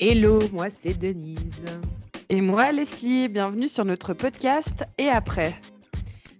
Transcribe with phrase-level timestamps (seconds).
[0.00, 1.64] Hello, moi c'est Denise.
[2.28, 5.54] Et moi Leslie, bienvenue sur notre podcast Et après.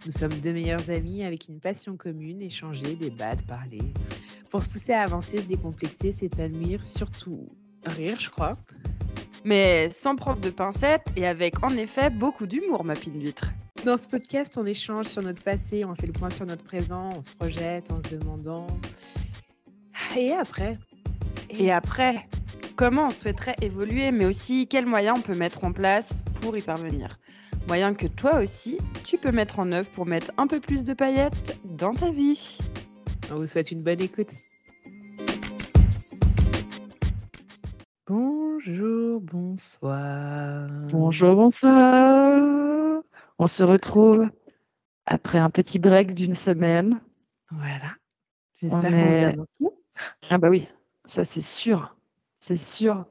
[0.05, 3.83] Nous sommes deux meilleures amies avec une passion commune, échanger, débattre, parler,
[4.51, 7.49] pour se pousser à avancer, se décomplexer, s'épanouir, surtout
[7.87, 8.53] rire, je crois.
[9.45, 13.53] Mais sans prendre de pincettes et avec en effet beaucoup d'humour, ma pine d'huître.
[13.85, 17.11] Dans ce podcast, on échange sur notre passé, on fait le point sur notre présent,
[17.17, 18.67] on se projette en se demandant.
[20.17, 20.77] Et après?
[21.51, 22.27] Et après?
[22.77, 26.61] Comment on souhaiterait évoluer, mais aussi quels moyens on peut mettre en place pour y
[26.61, 27.21] parvenir
[27.69, 30.93] Moyens que toi aussi, tu peux mettre en œuvre pour mettre un peu plus de
[30.93, 32.59] paillettes dans ta vie.
[33.31, 34.33] On vous souhaite une bonne écoute.
[38.09, 40.69] Bonjour, bonsoir.
[40.91, 43.03] Bonjour, bonsoir.
[43.39, 44.29] On se retrouve
[45.07, 47.01] après un petit break d'une semaine.
[47.53, 47.93] Voilà.
[48.61, 49.37] J'espère est...
[50.29, 50.67] Ah bah oui,
[51.05, 51.95] ça c'est sûr.
[52.47, 53.07] C'est sûr.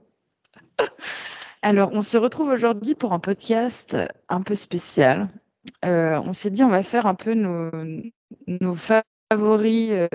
[1.63, 3.97] Alors, on se retrouve aujourd'hui pour un podcast
[4.29, 5.27] un peu spécial.
[5.85, 10.07] Euh, on s'est dit, on va faire un peu nos, favoris euh,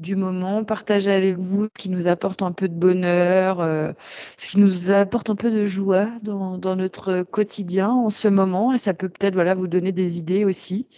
[0.00, 3.92] du moment, partager avec vous ce qui nous apporte un peu de bonheur, euh,
[4.36, 8.72] ce qui nous apporte un peu de joie dans, notre quotidien en ce moment.
[8.72, 10.88] Et ça peut peut-être vous donner des idées aussi.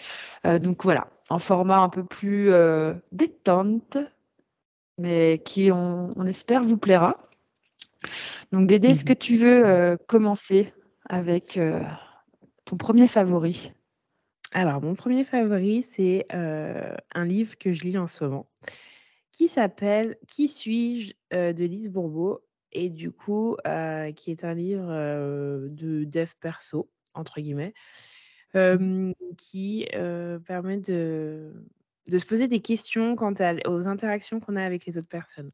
[0.45, 2.51] donc voilà, un format un peu plus
[3.13, 3.99] détente,
[4.97, 7.28] mais qui, on espère, vous plaira.
[8.53, 9.09] Donc Dédé, est-ce mmh.
[9.09, 10.73] que tu veux euh, commencer
[11.09, 11.83] avec euh,
[12.65, 13.73] ton premier favori?
[14.53, 18.49] Alors, mon premier favori, c'est euh, un livre que je lis en ce moment
[19.31, 22.41] qui s'appelle Qui suis-je de Lise Bourbeau
[22.73, 23.57] et du coup,
[24.17, 24.89] qui est un livre
[25.69, 27.73] de dev perso, entre guillemets,
[29.37, 29.87] qui
[30.45, 31.53] permet de,
[32.09, 33.33] de se poser des questions quant
[33.67, 35.51] aux interactions qu'on a avec les autres personnes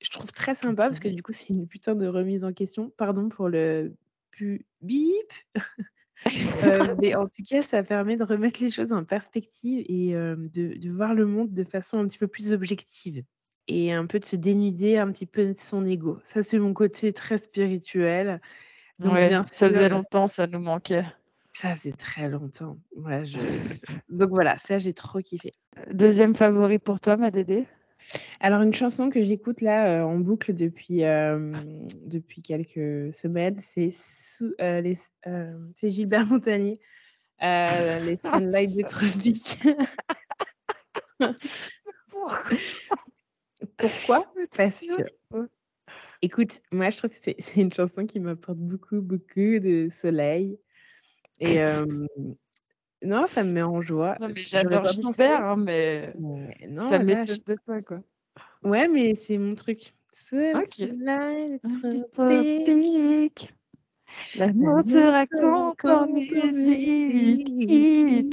[0.00, 2.92] je trouve très sympa parce que du coup, c'est une putain de remise en question.
[2.96, 3.94] Pardon pour le
[4.30, 5.32] pu bip.
[6.64, 10.48] Euh, mais en tout cas, ça permet de remettre les choses en perspective et de,
[10.48, 13.22] de, voir le monde de façon un petit peu plus objective
[13.68, 16.18] et un peu de se dénuder un petit peu de son ego.
[16.22, 18.40] Ça, c'est mon côté très spirituel.
[18.98, 21.04] Donc, ouais, ça faisait longtemps, ça nous manquait.
[21.52, 22.78] Ça faisait très longtemps.
[22.96, 23.38] Ouais, je...
[24.08, 25.52] Donc voilà, ça, j'ai trop kiffé.
[25.90, 27.66] Deuxième favori pour toi, ma Dédé?
[28.40, 31.02] Alors une chanson que j'écoute là, en boucle depuis,
[32.04, 36.80] depuis quelques semaines, c'est c'est Gilbert Montagnier,
[37.40, 39.58] les ah, Sunlight des tropiques.
[43.76, 44.32] Pourquoi?
[44.56, 45.02] Parce que
[46.22, 50.58] écoute, moi je trouve que c'est c'est une chanson qui m'apporte beaucoup, beaucoup de soleil.
[51.40, 51.56] Et
[53.02, 54.16] non, ça me met en joie.
[54.20, 56.14] Non, mais j'adore Gilbert, hein, mais
[56.68, 57.34] non, ça je...
[57.34, 58.00] de toi, quoi.
[58.62, 59.92] Ouais, mais c'est mon truc.
[60.32, 60.82] Ok.
[62.12, 63.52] Tropique.
[64.36, 67.48] L'amour se raconte en musique.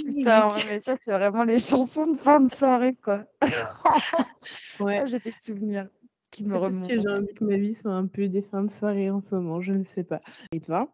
[0.05, 3.25] Putain, ouais, mais ça, c'est vraiment les chansons de fin de soirée, quoi.
[4.79, 5.03] ouais.
[5.07, 5.87] J'ai des souvenirs
[6.31, 6.87] qui me remontent.
[6.87, 9.61] J'ai envie que ma vie soit un peu des fins de soirée en ce moment,
[9.61, 10.19] je ne sais pas.
[10.51, 10.93] Et toi?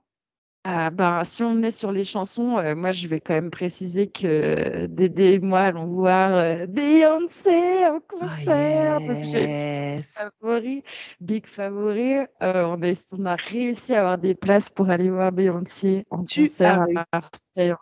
[0.66, 4.08] Ah bah, si on est sur les chansons, euh, moi je vais quand même préciser
[4.08, 9.00] que Dédé et moi allons voir euh, Beyoncé en oh, concert.
[9.00, 10.84] Donc j'ai favori,
[11.22, 12.18] big favori.
[12.42, 12.80] Euh, on,
[13.14, 17.74] on a réussi à avoir des places pour aller voir Beyoncé en concert à Marseille.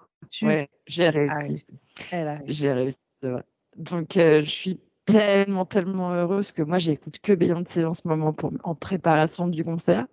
[0.43, 1.65] Ouais, j'ai réussi.
[2.45, 3.43] J'ai réussi, c'est vrai.
[3.75, 8.51] Donc je suis tellement, tellement heureuse que moi, j'écoute que Beyoncé en ce moment pour,
[8.63, 10.05] en préparation du concert.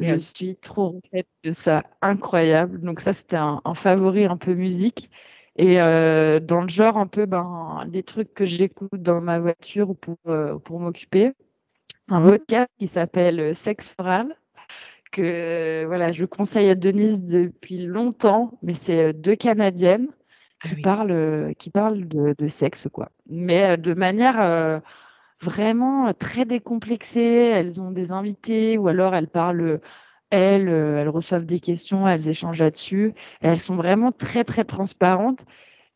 [0.00, 2.80] Je suis trop refaite de ça, incroyable.
[2.80, 5.08] Donc ça, c'était un, favori un peu musique.
[5.56, 9.94] Et euh, dans le genre un peu ben, les trucs que j'écoute dans ma voiture
[9.96, 11.32] pour, euh, pour m'occuper.
[12.08, 14.34] Un podcast qui s'appelle euh, Sex Oral,
[15.12, 20.08] que voilà, je conseille à Denise depuis longtemps, mais c'est deux Canadiennes
[20.64, 23.10] ah qui, parle, qui parle de, sexe, quoi.
[23.28, 24.82] Mais de manière
[25.40, 27.20] vraiment très décomplexée.
[27.54, 29.80] Elles ont des invités ou alors elles parlent,
[30.30, 33.14] elles, elles reçoivent des questions, elles échangent là-dessus.
[33.40, 35.44] Elles sont vraiment très, très transparentes.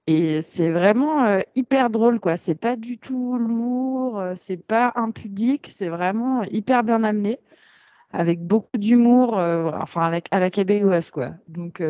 [0.06, 2.36] Et c'est vraiment hyper drôle, quoi.
[2.38, 7.38] C'est pas du tout lourd, c'est pas impudique, c'est vraiment hyper bien amené,
[8.12, 11.32] avec beaucoup d'humour, enfin à la, à la québécoise, quoi.
[11.48, 11.82] Donc,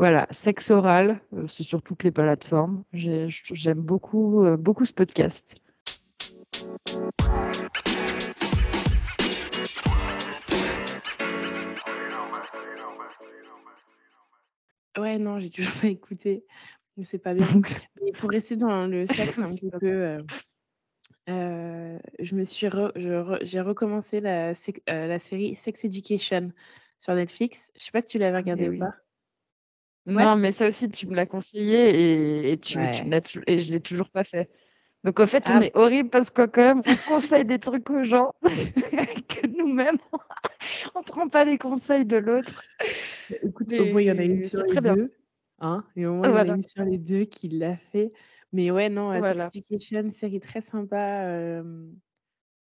[0.00, 2.84] voilà, sexe oral, euh, c'est sur toutes les plateformes.
[2.94, 5.56] J'aime beaucoup, euh, beaucoup ce podcast.
[14.96, 16.46] Ouais, non, j'ai toujours pas écouté.
[16.96, 17.46] Mais c'est pas bien.
[18.20, 20.18] pour rester dans le sexe un petit peu,
[21.28, 22.68] euh, je me suis
[23.42, 24.54] j'ai recommencé la
[24.86, 26.52] la série Sex Education
[26.98, 27.70] sur Netflix.
[27.78, 28.78] Je sais pas si tu l'avais Ah regardé ou oui.
[28.78, 28.94] pas?
[30.06, 30.24] Ouais?
[30.24, 33.80] Non, mais ça aussi, tu me l'as conseillé et et tu me et je l'ai
[33.80, 34.50] toujours pas fait.
[35.04, 37.88] Donc en fait, on Ah est horrible parce que quand même, on conseille des trucs
[37.90, 39.98] aux gens que nous-mêmes,
[40.94, 42.62] on prend pas les conseils de l'autre.
[43.42, 44.80] Écoute, au moins il y en a une sur les.
[44.80, 45.12] 2,
[45.60, 48.12] hein, et au moins il y en a une sur les 2 qui l'a fait.
[48.52, 49.46] Mais ouais, non, Sex Voilà.
[49.46, 51.94] Education, série très sympa, hem,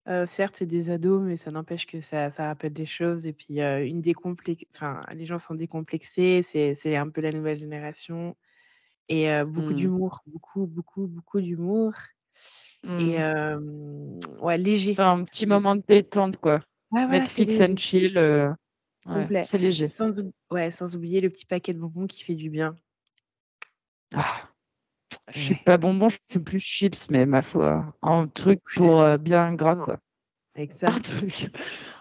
[0.09, 3.33] heu, certes, c'est des ados, mais ça n'empêche que ça ça rappelle des choses et
[3.33, 7.59] puis, heu, une décomplex enfin, les gens sont décomplexés, c'est c'est un peu la nouvelle
[7.59, 8.35] génération
[9.09, 9.75] et heu, beaucoup Mmh.
[9.75, 11.93] d'humour, beaucoup, beaucoup, beaucoup d'humour
[12.97, 13.13] et Mmh.
[13.13, 14.97] hem, ouais, léger.
[14.97, 16.61] C'est un petit moment de détente, quoi.
[16.91, 17.77] Ouais, voilà, c'est Netflix and léger.
[17.77, 18.53] chill, heu,
[19.05, 19.41] ouais, Complet.
[19.41, 19.91] c'est léger.
[19.91, 20.13] Sans
[20.51, 22.75] ouais, sans oublier le petit paquet de bonbons qui fait du bien.
[24.13, 24.48] Ah!
[25.33, 25.63] Je suis Ouais.
[25.63, 29.75] pas bonbon, je suis plus chips, mais ma foi, un truc pour, heu, bien gras,
[29.75, 29.99] quoi.
[30.55, 31.49] Avec Un truc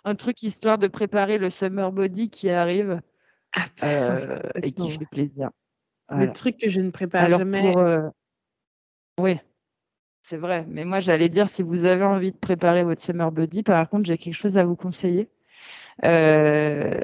[0.05, 3.01] un truc histoire de préparer le summer body qui arrive,
[3.57, 5.51] Ah heu, et qui fait plaisir.
[6.13, 6.33] Le Voilà.
[6.33, 8.11] truc que je ne prépare Alors jamais pour, heu
[9.21, 9.39] oui,
[10.23, 13.63] c'est vrai, mais moi j'allais dire si vous avez envie de préparer votre summer body,
[13.65, 15.31] par contre, j'ai quelque chose à vous conseiller.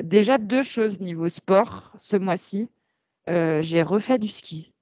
[0.03, 2.71] Déjà 2 choses niveau sport ce mois-ci,
[3.29, 4.73] j'ai refait du ski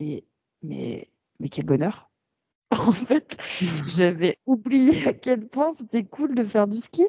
[0.00, 0.24] et
[0.62, 1.08] mais
[1.40, 2.10] mais quel bonheur!
[2.72, 3.38] En fait,
[3.86, 7.06] j'avais oublié à quel point c'était cool de faire du ski,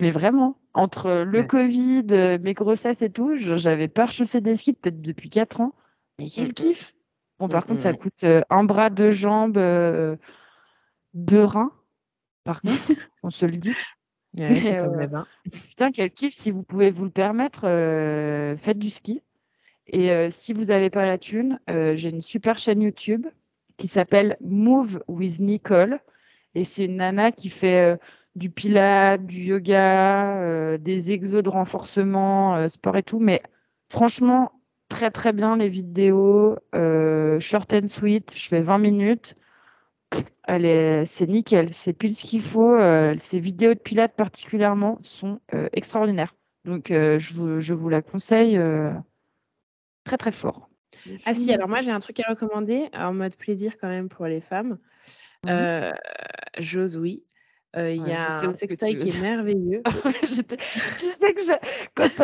[0.00, 0.58] mais vraiment.
[0.74, 1.44] Entre le Ouais.
[1.44, 5.74] covid, heu, mes grossesses et tout, j'avais pas rechaussé des skis peut-être depuis 4 ans,
[6.18, 6.94] mais quel kiff!
[7.40, 7.96] Bon Mmh, par contre ça mh.
[7.96, 10.18] coûte, heu, 1 bras, 2 jambes, heu,
[11.14, 11.72] 2 reins,
[12.44, 13.76] par contre, on se le dit.
[14.48, 15.28] Ouais, Mais comme bains.
[15.68, 17.62] putain quel kiff si vous pouvez vous le permettre,
[18.58, 19.22] faites du ski
[19.88, 23.26] et heu, si vous avez pas la thune, heu, j'ai une super chaîne YouTube
[23.76, 25.98] qui s'appelle Move with Nicole
[26.54, 27.98] et c'est une nana qui fait, heu,
[28.36, 33.42] du pilates, du yoga, des exos de renforcement, sport et tout, mais
[33.90, 34.52] franchement,
[34.88, 36.56] très, très bien les vidéos,
[37.40, 39.34] short and sweet, je fais 20 minutes.
[40.48, 42.76] C'est nickel, c'est pile ce qu'il faut,
[43.16, 45.40] ses vidéos de pilates particulièrement sont,
[45.72, 46.36] extraordinaires.
[46.64, 48.58] Donc je vous la conseille,
[50.04, 50.68] très, très fort.
[51.26, 54.26] Ah si, alors moi j'ai un truc à recommander, en mode plaisir quand même pour
[54.26, 54.78] les femmes.
[55.42, 55.68] Mmh.
[55.72, 55.92] Heu,
[56.58, 57.26] j'ose, oui.
[57.76, 59.86] Heu, il y Ouais, a un sextoy qui est merveilleux.
[60.98, 61.52] Tu sais que je
[61.94, 62.22] quand tu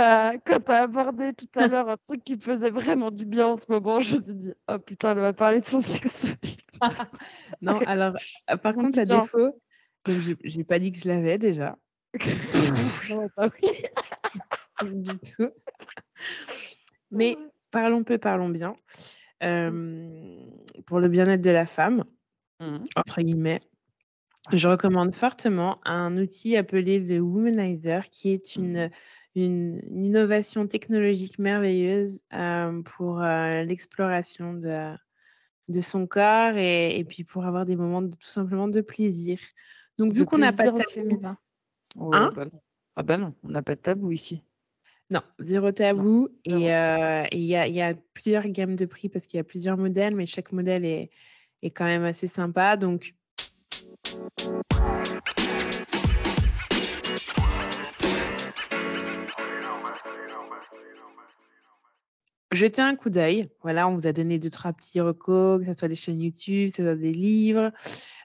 [0.72, 3.66] as abordé tout à l'heure un truc qui me faisait vraiment du bien en ce
[3.70, 6.36] moment, je me suis dit: «Oh putain, elle va parler de son sextoy».
[7.62, 8.16] Non, alors,
[8.50, 9.04] heu, par contre putain.
[9.04, 9.60] défaut,
[10.44, 11.78] j'ai pas dit que je l'avais déjà.
[13.08, 13.70] Non, bah oui.
[14.80, 15.52] Du tout.
[17.10, 17.38] Mais
[17.74, 18.74] parlons peu, parlons bien.
[19.42, 20.48] Mmh.
[20.86, 22.04] Pour le bien-être de la femme,
[22.60, 22.84] Mmh mh.
[22.96, 23.60] entre guillemets,
[24.52, 28.90] je recommande fortement un outil appelé le Womanizer qui est Mmh une
[29.34, 32.22] une une innovation technologique merveilleuse,
[32.94, 33.20] pour,
[33.66, 34.94] l'exploration de
[35.68, 39.38] de son corps et et puis pour avoir des moments de tout simplement de plaisir.
[39.98, 41.36] Donc vu qu'on n'a pas de tabou féminin?
[42.12, 42.30] hein?
[42.34, 42.46] Bah.
[42.96, 44.42] Ah bah non, on n'a pas de tabou ici.
[45.10, 46.62] Non, 0 Non, tabou et 0.
[46.62, 49.40] heu et il y a il y a plusieurs gammes de prix parce qu'il y
[49.40, 51.10] a plusieurs modèles, mais chaque modèle est
[51.62, 53.14] est quand même assez sympa donc
[62.54, 63.48] jetez un coup d'œil.
[63.62, 66.76] Voilà, on vous a donné 2-3 petits recos, que ça soit des chaînes YouTube, que
[66.76, 67.72] ça soit des livres.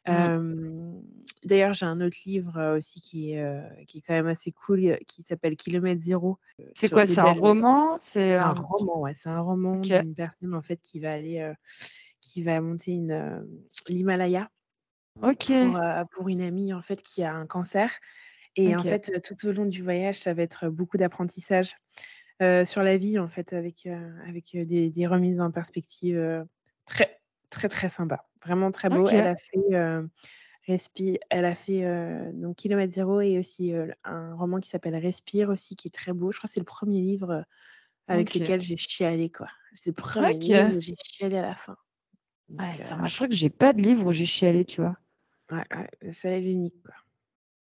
[0.07, 1.01] Mmh.
[1.45, 5.21] D'ailleurs, j'ai un autre livre, aussi qui est, qui est quand même assez cool, qui
[5.21, 6.37] s'appelle Kilomètre Zéro,
[6.73, 7.05] C'est quoi?
[7.05, 7.97] C'est un roman?
[7.97, 11.53] C'est un un roman, ouais, c'est un roman d'une personne, en fait, qui va aller,
[12.21, 13.45] qui va monter une,
[13.87, 14.49] l'Himalaya
[15.19, 15.51] pour, OK.
[16.11, 17.91] pour une amie, en fait, qui a un cancer
[18.55, 21.75] et en fait, tout au long du voyage, ça va être beaucoup d'apprentissage,
[22.39, 23.87] sur la vie, en fait, avec,
[24.27, 26.45] avec, des des remises en perspective,
[26.85, 28.25] très, très, très sympa.
[28.43, 29.07] Vraiment très beau.
[29.07, 29.59] Elle a fait,
[30.69, 34.95] Respi elle a fait, heu, donc Kilomètre Zéro et aussi, heu, un roman qui s'appelle
[34.95, 36.31] Respire aussi, qui est très beau.
[36.31, 37.43] Je crois que c'est le 1er livre, heu,
[38.07, 39.47] avec lequel j'ai chialé, quoi.
[39.73, 41.77] C'est le 1er livre où j'ai chialé à la fin.
[42.49, 44.81] Donc Ouais, ça, moi, je crois que j'ai pas de livre où j'ai chialé, tu
[44.81, 44.97] vois?
[45.51, 46.93] Ouais, seul et l'unique, quoi.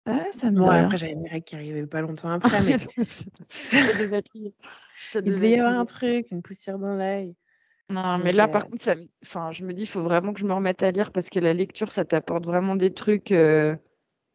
[0.07, 2.76] Ouais, ça me Bon, après, j'avais mes règles qui arrivaient pas longtemps après, mais.
[3.64, 4.33] Ça devait être.
[5.12, 7.37] Ça Il devait y avoir un truc, une poussière dans l'œil.
[7.90, 8.94] Non, mais là, heu par contre, ça
[9.25, 11.40] enfin, je me dis: «Il faut vraiment que je me remette à lire» parce que
[11.40, 13.76] la lecture, ça t'apporte vraiment des trucs, heu,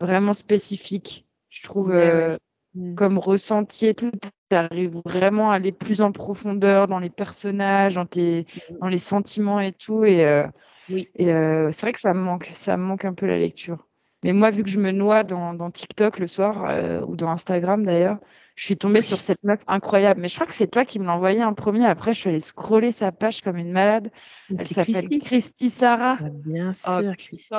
[0.02, 1.28] vraiment spécifiques.
[1.50, 2.12] Je trouve, ouais.
[2.14, 2.38] heu,
[2.74, 2.98] Mmh.
[2.98, 4.12] comme ressenti et tout,
[4.52, 8.82] tu arrives vraiment à aller plus en profondeur dans les personnages, dans tes mh.
[8.82, 10.46] dans les sentiments et tout et heu
[10.88, 11.12] Oui.
[11.16, 13.88] Et c'est vrai que ça me manque, ça me manque un peu la lecture.
[14.24, 17.86] Mais moi, vu que je me noie dans, dans TikTok le soir, ou dans Instagram
[17.86, 18.20] d'ailleurs,
[18.56, 20.22] je suis tombée sur cette meuf incroyable.
[20.22, 21.86] Mais je crois que c'est toi qui me l'as envoyé en premier.
[21.86, 24.12] Après, je suis allée scroller sa page comme une malade.
[24.50, 26.18] Elle s'appelle Christy Sarah.
[26.22, 27.54] Ah, bien oh, sûr, Christy.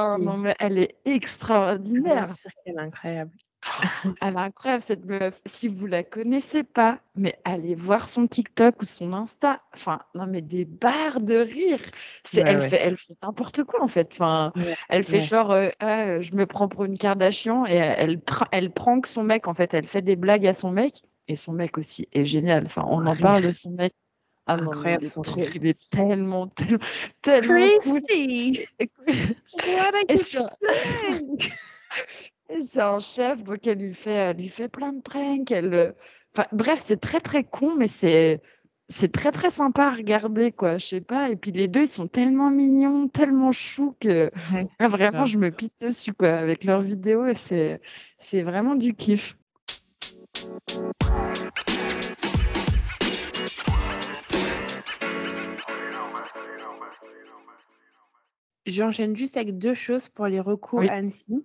[0.58, 2.24] elle est extraordinaire.
[2.24, 3.30] Bien sûr qu'elle est incroyable.
[4.20, 5.40] Elle est incroyable cette meuf.
[5.46, 9.60] Si vous la connaissez pas, mais allez voir son TikTok ou son Insta.
[9.74, 11.80] Enfin, non mais des barres de rire.
[12.24, 14.10] C'est, elle, Fait, elle fait n'importe quoi en fait.
[14.14, 14.52] Enfin,
[14.88, 18.20] elle fait genre, euh, ah, je me prends pour une Kardashian et elle,
[18.52, 19.74] elle, prend que son mec en fait.
[19.74, 22.64] Elle fait des blagues à son mec et son mec aussi est génial.
[22.66, 23.92] Enfin, on en parle de son mec.
[24.48, 26.78] Ah incroyable, non, il, est il est tellement, tellement,
[27.20, 29.14] tellement Christy, cool.
[29.66, 31.38] what saying?
[32.48, 35.50] c'est un chef, donc elle lui fait, elle lui fait plein de pranks.
[35.50, 35.92] Elle, euh,
[36.36, 38.40] enfin, bref, c'est très très con, mais c'est
[38.88, 40.78] c'est très très sympa à regarder, quoi.
[40.78, 41.28] Je sais pas.
[41.30, 44.30] Et puis les deux, ils sont tellement mignons, tellement choux que
[44.80, 47.26] vraiment, je me pisse dessus, quoi, avec leurs vidéos.
[47.26, 47.80] Et c'est
[48.18, 49.36] c'est vraiment du kiff.
[58.66, 61.44] J'enchaîne juste avec deux choses pour les recours Annecy.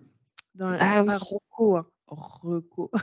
[0.56, 1.14] Dans ah oui.
[1.20, 3.00] Reco, hein.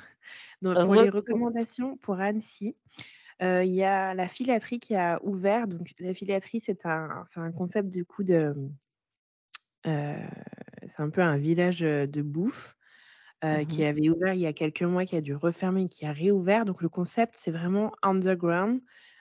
[0.62, 2.74] Dans, pour les recommandations pour Annecy,
[3.40, 5.66] il y a la filaterie qui a ouvert.
[5.66, 8.54] Donc, la filaterie, c'est un, un concept du coup de.
[9.84, 12.74] c'est un peu un village de bouffe
[13.44, 16.12] mmh qui avait ouvert il y a quelques mois, qui a dû refermer, qui a
[16.12, 16.64] réouvert.
[16.64, 18.80] Donc, le concept, c'est vraiment underground,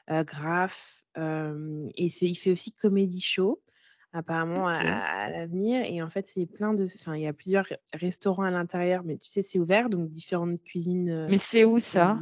[0.09, 3.61] graph, et il fait aussi comédie show
[4.13, 5.83] apparemment à, l'avenir.
[5.85, 6.83] Et en fait, c'est plein de.
[6.83, 10.61] Enfin, il y a plusieurs restaurants à l'intérieur, mais tu sais, c'est ouvert, donc différentes
[10.63, 11.27] cuisines.
[11.29, 12.19] Mais c'est où ça?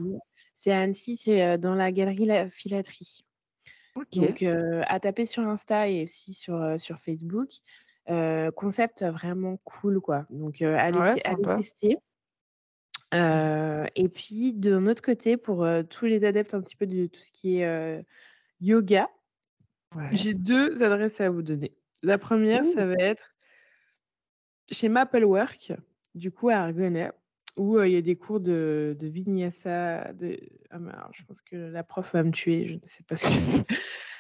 [0.53, 3.25] C'est à Annecy, c'est dans la galerie La Filaterie.
[4.13, 7.49] Donc, à taper sur Insta et aussi sur, sur Facebook.
[8.55, 10.25] concept vraiment cool, quoi.
[10.29, 11.21] Donc, allez,
[11.55, 11.97] tester.
[13.13, 17.31] et puis, de autre côté, pour tous les adeptes un petit peu de tout ce
[17.31, 18.05] qui est
[18.61, 19.09] yoga,
[20.13, 21.73] j'ai deux adresses à vous donner.
[22.03, 23.35] La première, ça va être
[24.71, 25.73] chez Maplework,
[26.13, 27.11] du coup à Argonnet,
[27.57, 30.13] où il y a des cours de, de vinyasa.
[30.13, 30.39] De...
[30.71, 33.33] Ah, je pense que la prof va me tuer, je ne sais pas ce que
[33.33, 33.65] c'est.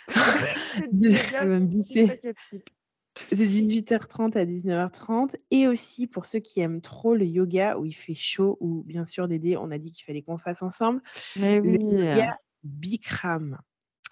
[1.37, 5.35] Elle va me De 18h30 à 19h30.
[5.51, 9.05] Et aussi pour ceux qui aiment trop le yoga où il fait chaud, ou bien
[9.05, 11.01] sûr, Dédé, on a dit qu'il fallait qu'on fasse ensemble.
[11.37, 11.77] Mais oui.
[11.77, 13.59] Le yoga Bikram.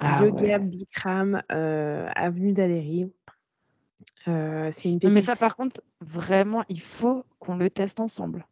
[0.04, 3.12] Ah yoga Bikram, euh, avenue d'Aléry.
[4.28, 8.46] Euh, c'est une Mais ça, par contre, vraiment, il faut qu'on le teste ensemble.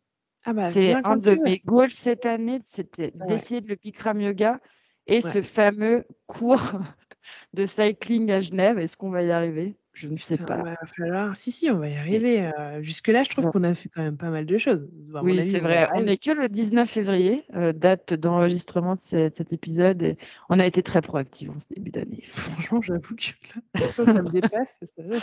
[0.43, 4.59] Ah bah, c'est un de mes goals cette année, c'était d'essayer de le Bikram Yoga
[5.07, 6.59] et ce fameux cours
[7.53, 8.79] de cycling à Genève.
[8.79, 9.75] Est-ce qu'on va y arriver?
[9.93, 10.63] Je ne sais pas.
[10.63, 11.35] Va falloir...
[11.35, 12.49] Si, si, on va y arriver.
[12.79, 14.87] Jusque-là, je trouve qu'on a fait quand même pas mal de choses.
[15.21, 15.87] Oui, c'est vrai.
[15.93, 17.43] On n'est que le 19 février,
[17.75, 20.01] date d'enregistrement de cet, épisode.
[20.03, 20.17] Et
[20.49, 22.23] on a été très proactifs en ce début d'année.
[22.25, 24.79] Franchement, j'avoue que ça, me dépasse.
[24.97, 25.19] déjà,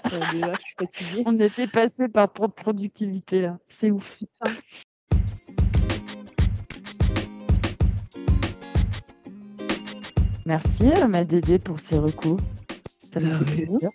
[0.52, 1.22] je suis fatiguée.
[1.26, 3.58] On était passé par trop de productivité là.
[3.68, 4.22] C'est ouf.
[10.46, 12.40] Merci à ma Dédé pour ses recours.
[13.12, 13.90] Ça me fait plaisir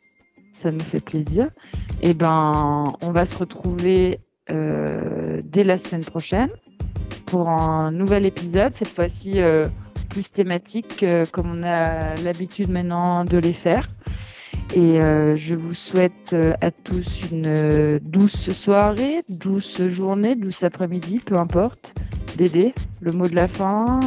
[0.64, 1.46] ça nous fait plaisir.
[2.02, 6.50] Et eh ben, on va se retrouver euh, dès la semaine prochaine
[7.26, 9.68] pour un nouvel épisode, cette fois-ci euh,
[10.10, 13.88] plus thématique, euh, comme on a l'habitude maintenant de les faire.
[14.76, 14.98] Et
[15.36, 21.94] je vous souhaite à tous une douce soirée, douce journée, douce après-midi, peu importe.
[22.38, 24.00] Dédé, le mot de la fin.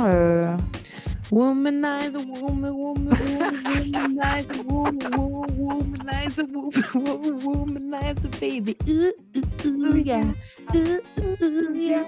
[1.30, 8.76] Womanizer, woman, woman, woman, womanizer, woman, woman, womanizer, woman, womanizer, baby.
[8.88, 10.32] Ooh, ooh, ooh, yeah.
[10.76, 12.04] Ooh, ooh, ooh, yeah.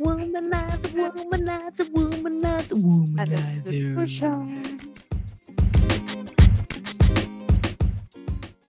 [0.00, 4.48] Womanizer, womanizer, womanizer, womanizer, for sure.